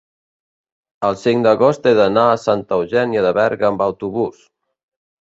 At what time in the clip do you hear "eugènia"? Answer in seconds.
2.81-3.27